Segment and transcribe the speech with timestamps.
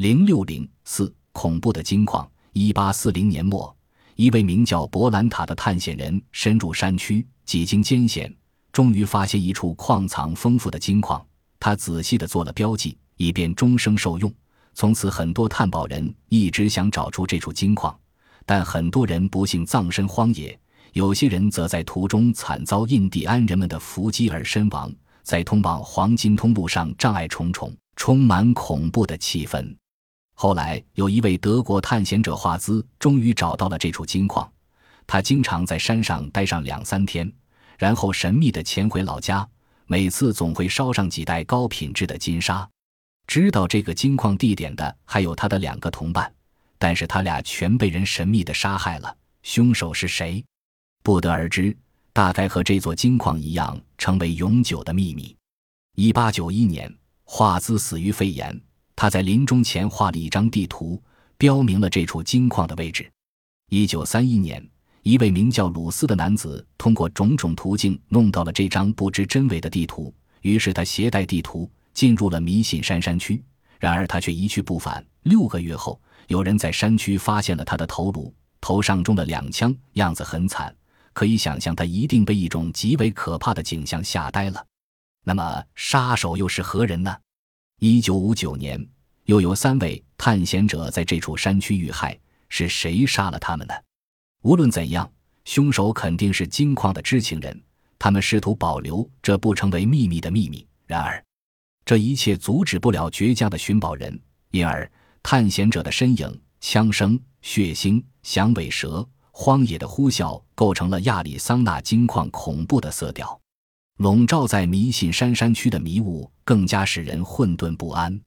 [0.00, 2.26] 零六零四恐怖的金矿。
[2.54, 3.76] 一八四零年末，
[4.16, 8.34] 一位名叫伯兰塔的探险人深入山区，几经艰险，
[8.72, 11.22] 终于发现一处矿藏丰富的金矿。
[11.58, 14.32] 他仔细地做了标记，以便终生受用。
[14.72, 17.94] 从此，很多探宝人一直想找出这处金矿，
[18.46, 20.58] 但很多人不幸葬身荒野，
[20.94, 24.90] 有些人则在途中惨遭印第安人们的伏击而身亡。
[25.22, 29.76] 在通往黄金通路上，障碍重重，充满恐怖的气氛。
[30.42, 34.50] 后来，有一位德国探险者华兹终于找到了这处金矿。
[35.06, 37.30] 他经常在山上待上两三天，
[37.76, 39.46] 然后神秘地潜回老家，
[39.84, 42.66] 每次总会捎上几袋高品质的金沙。
[43.26, 46.32] 知道这个金矿地点的还有他的两个同伴，
[46.78, 49.14] 但是他俩全被人神秘地杀害了。
[49.42, 50.42] 凶手是谁，
[51.02, 51.76] 不得而知。
[52.14, 55.36] 大概和这座金矿一样，成为永久的秘密。
[55.96, 56.90] 一八九一年，
[57.24, 58.58] 华兹死于肺炎。
[59.00, 61.02] 他在临终前画了一张地图，
[61.38, 63.10] 标明了这处金矿的位置。
[63.70, 64.62] 一九三一年，
[65.04, 70.12] 一位名叫鲁斯的男子通过种种途径弄到了这张不知真伪的地图，
[70.42, 73.42] 于是他携带地图进入了迷信山山区。
[73.78, 75.02] 然而他却一去不返。
[75.22, 80.76] 六个月后，有人在山区发现了他的头颅，头上中了两枪，样子很惨。
[81.14, 84.62] 可以想象，他一定被一种极为可怕的景象吓呆了。
[85.24, 87.16] 那么，杀手又是何人呢？
[87.82, 88.78] 一九五九年，
[89.24, 92.14] 又有三位探险者在这处山区遇害，
[92.50, 93.72] 是谁杀了他们呢？
[94.42, 95.10] 无论怎样，
[95.46, 97.58] 凶手肯定是金矿的知情人。
[97.98, 101.24] 他们试图保留这不成为秘密的秘密，然而，
[101.86, 104.20] 这一切阻止不了倔强的寻宝人。
[104.50, 104.90] 因而，
[105.22, 113.40] 探险者的身影、枪声、血腥、响尾蛇、荒野的呼啸，构成了亚利桑那金矿恐怖的色调。
[114.00, 118.18] 笼罩在迷信山山区的迷雾，更加使人混沌不安。